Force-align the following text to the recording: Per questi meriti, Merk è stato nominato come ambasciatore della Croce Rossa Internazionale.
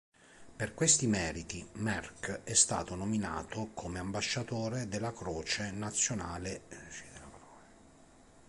Per 0.55 0.73
questi 0.73 1.05
meriti, 1.05 1.63
Merk 1.73 2.41
è 2.43 2.55
stato 2.55 2.95
nominato 2.95 3.69
come 3.75 3.99
ambasciatore 3.99 4.87
della 4.87 5.11
Croce 5.11 5.35
Rossa 5.59 5.63
Internazionale. 5.67 6.61